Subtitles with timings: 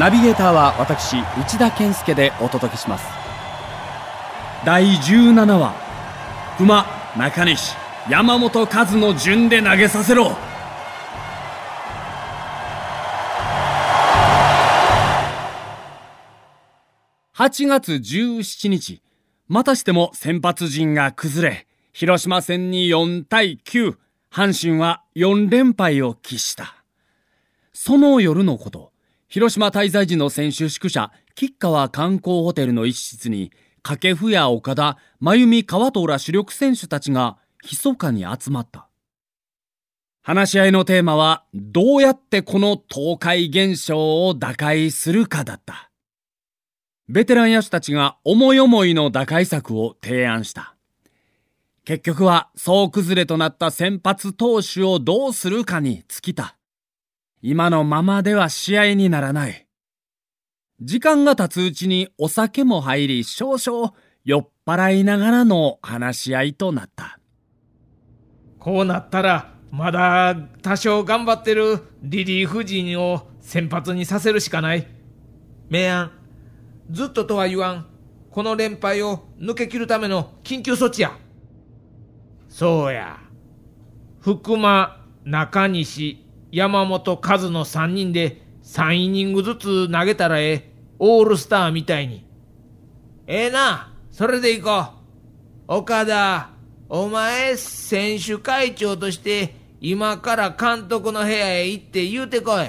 [0.00, 3.06] ナビゲーターは私内田健介でお届けします。
[4.66, 5.74] 第17話
[6.56, 6.84] 熊
[7.16, 7.76] 中西
[8.10, 10.36] 山本和の順で投げさせろ。
[17.36, 19.00] 8月17日
[19.46, 23.96] またしても先発陣が崩れ広島戦に4対9
[24.32, 26.76] 阪神は4連敗を喫した。
[27.72, 28.92] その夜のこと
[29.28, 38.88] 広島滞在時の選手宿舎吉川観光ホテルの一室に掛布や岡田真由美川藤ら主力選手たちが密かに集まった。
[40.22, 45.90] 話し合いのテーマはどうやってこの倒壊現象を打開するかだった。
[47.08, 50.77] ベテラン野手たちが思い思いの打開策を提案した。
[51.88, 56.58] 結局は総崩れとなった先発投手をどうするかに尽きた。
[57.40, 59.66] 今のままでは試合にならない。
[60.82, 63.94] 時間が経つうちにお酒も入り少々
[64.26, 67.20] 酔っ払いながらの話し合いとなった。
[68.58, 74.86] こうなったらまだ多少頑張ってるリリーフ陣を先発にさせるしかない。
[75.70, 76.12] 明暗
[76.90, 77.86] ずっととは言わん
[78.30, 81.16] この連敗を抜け切るための緊急措置や。
[82.48, 83.18] そうや。
[84.20, 92.24] 福間中西山本和の3人で3イニングずつ投げたらええオールスターみたいに。
[93.26, 94.80] ええなそれでいこ
[95.68, 95.74] う。
[95.74, 96.50] 岡田
[96.88, 102.68] お前選手会長として今から監督の部屋へ行って言うてこい。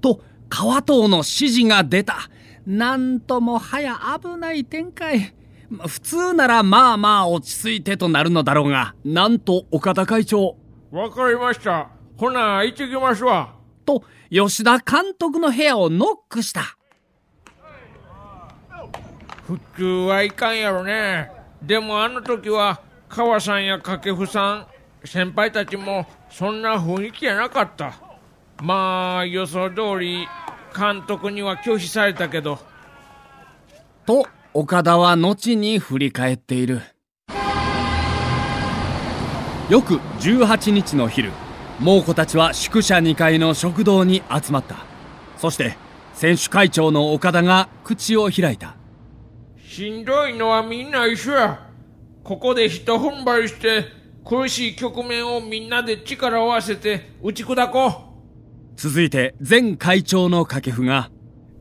[0.00, 2.30] と川藤の指示が出た。
[2.66, 5.34] なんともはや危ない展開。
[5.70, 10.56] 普通ならまあまあ落ち着いてとなるのだろうがなんと岡田会長。
[10.90, 11.88] わかりました。
[12.16, 16.76] ほな行ってきますわと吉田監督の部屋をノックした。
[19.46, 21.30] 普通はいかんやろね。
[21.62, 24.66] でもあの時は川さんや掛布さん
[25.04, 27.94] 先輩たちもそんな雰囲気やなかった。
[28.62, 30.26] まあ予想通り
[30.76, 32.58] 監督には拒否されたけど。
[34.06, 36.80] と岡田は後に振り返っている。
[39.68, 41.32] 翌18日の昼
[41.80, 44.76] 猛虎たちは宿舎2階の食堂に集まった。
[45.38, 45.76] そして
[46.12, 48.76] 選手会長の岡田が口を開いた。
[49.58, 51.66] しんどいのはみんな一緒や。
[52.22, 53.86] ここでひと踏ん張りして
[54.24, 57.92] 苦しい局面をみんなで力を合わせて打ち砕こう。
[58.76, 61.10] 続いて前会長の掛布が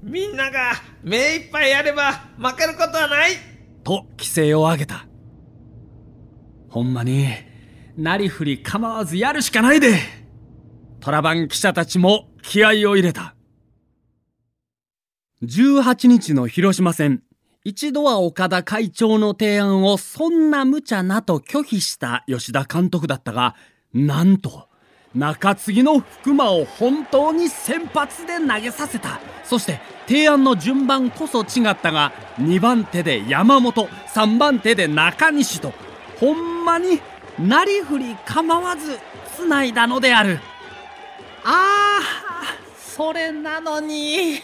[0.03, 3.31] みんなが目いっぱいやれば負けることはない
[3.83, 5.07] と規制を上げた。
[6.69, 7.27] ほんまに
[7.97, 9.97] なりふり構わずやるしかないで。
[10.99, 13.35] トラバン記者たちも気合を入れた。
[15.43, 17.21] 18日の広島戦
[17.65, 23.55] 一度は岡田会長の提案をそんな無茶なと拒否した吉田監督だったが、
[23.93, 24.67] なんと、
[25.15, 29.19] 中継ぎの福間を本当に先発で投げさせた。
[29.43, 35.73] そして提案の順番こそ違ったが、2番手で山本、3番手で中西と、
[36.19, 36.99] ほんまに
[37.39, 38.99] なりふり構わず
[39.37, 40.39] 繋いだのである。
[41.43, 44.39] ああ、それなのに。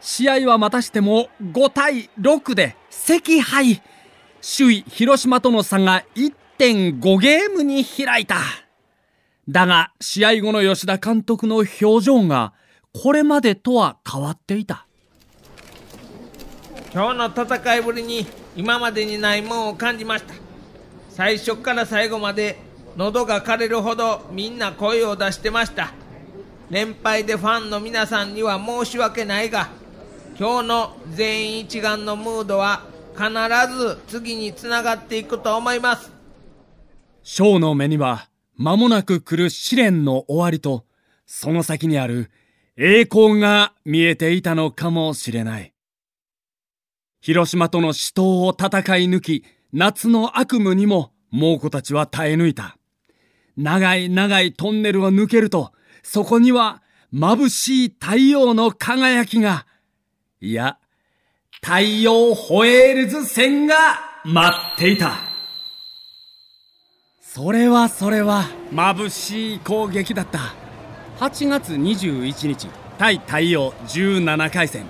[0.00, 3.82] 試合はまたしても5対6で惜敗
[4.40, 8.36] 首位広島との差が1.5ゲームに開いた
[9.48, 12.52] だが試合後の吉田監督の表情が
[12.92, 14.86] これまでとは変わっていた。
[16.92, 18.26] 今日の戦いぶりに
[18.56, 20.34] 今までにないもんを感じました。
[21.08, 22.58] 最初から最後まで
[22.96, 25.92] 喉が枯れるほどみんな声を出してました。
[26.68, 29.70] 連敗でファンの皆さんには申し訳ないが
[30.38, 32.82] 今日の全員一丸のムードは
[33.14, 33.30] 必
[33.74, 36.12] ず次につながっていくと思います。
[37.22, 38.27] ショーの目には
[38.58, 40.84] 間もなく来る試練の終わりと
[41.26, 42.30] その先にある
[42.76, 45.72] 栄光が見えていたのかもしれない。
[47.20, 48.68] 広島との死闘を戦
[48.98, 52.76] い抜き、夏の悪夢にも猛虎たちは耐え抜いた。
[53.56, 55.72] 長い長いトンネルを抜けると、
[56.02, 56.82] そこには
[57.12, 59.66] 眩しい太陽の輝きが
[60.40, 60.78] いや、
[61.60, 63.74] 太陽ホエールズ戦が
[64.24, 65.37] 待っていた。
[67.38, 70.56] それはそれは眩しい攻撃だった。
[71.20, 72.68] 8月21日、
[72.98, 74.86] 対太陽17回戦。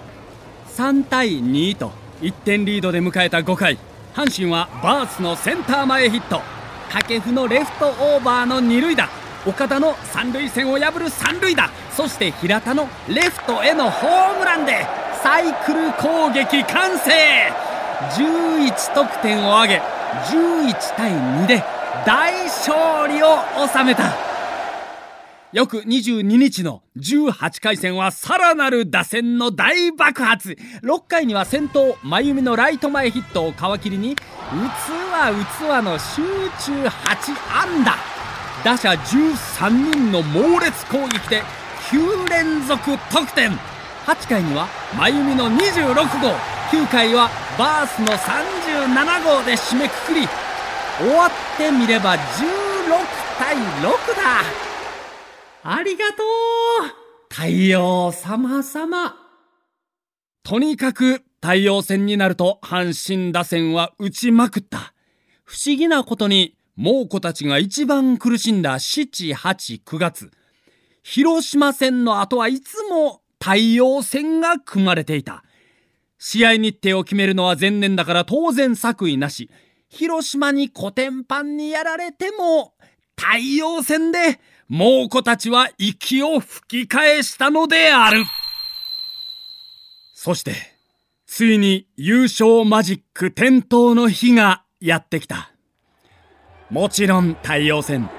[0.74, 1.92] 3対2と
[2.22, 3.76] 1点リードで迎えた5回、
[4.14, 6.40] 阪神はバースのセンター前ヒット。
[6.88, 9.10] 掛布のレフトオーバーの二塁打。
[9.46, 14.86] 岡田の三塁線を破る三塁打そして平田のレフトへのホームランで
[15.22, 17.10] サイクル攻撃完成
[18.16, 19.82] 11得点を挙げ
[20.26, 23.38] 11対2で大勝利を
[23.72, 24.28] 収めた。
[25.52, 30.58] 翌22日の18回戦はさらなる打線の大爆発。
[30.82, 36.22] 6回には先頭真由美のライト前ヒットを皮切りにうつわうつわの集
[36.64, 36.88] 中8
[37.54, 37.96] 安打。
[38.64, 41.42] 打者13人の猛烈攻撃で
[41.90, 43.52] 9連続得点。
[44.04, 46.58] 8回には真由美の26号。
[46.70, 50.28] 9回はバースの37号で締めくくり
[50.98, 52.18] 終わってみれば16
[53.38, 53.60] 対6
[54.16, 54.42] だ
[55.62, 59.14] ありがとう太陽様様
[60.42, 64.92] とにかく太陽戦になると阪神打線は打ちまくった。
[65.44, 70.30] 不思議なことに猛虎たちが一番苦しんだ7、8、9月。
[71.02, 75.44] 広島戦の後はいつも太陽戦が組まれていた。
[76.18, 79.50] 試合日程を決めるのは前年だから当然作為なし。
[79.88, 82.74] 広島に古典版にやられても
[83.16, 84.38] 太陽戦で
[84.68, 88.24] 猛虎たちは息を吹き返したのである。
[90.14, 90.54] そして、
[91.26, 95.52] ついに優勝マジック点灯の日がやってきた。
[96.70, 98.10] もちろん太陽戦。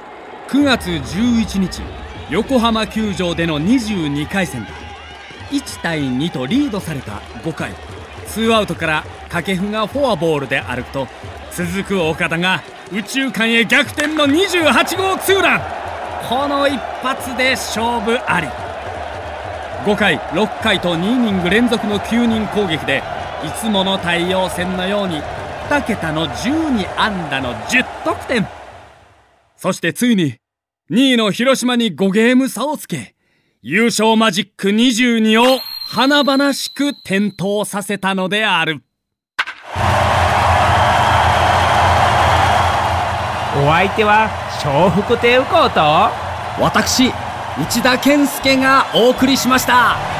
[0.47, 1.83] 9月11日、
[2.31, 4.69] 横浜球場での22回戦だ。
[5.51, 7.73] 1対2とリードされた5回、
[8.27, 11.07] ツーアウトから掛布がフォアボールで歩くと、
[11.51, 15.61] 続く岡田が宇宙間へ逆転の28号ツーラン。
[16.27, 18.47] この一発で勝負あり。
[19.85, 23.01] 5回6回と2イニング連続の9人攻撃で
[23.43, 25.21] いつもの太陽戦のように
[25.69, 28.47] 2桁の12安打の10得点。
[29.55, 30.37] そしてついに
[30.91, 33.15] 2位の広島に5ゲーム差をつけ
[33.61, 38.83] 優勝マジック22を華々しく点灯させたのである。
[43.61, 44.29] お相手は
[44.63, 45.81] 笑福亭右近と
[46.63, 47.11] 私
[47.61, 50.18] 内田健介がお送りしました。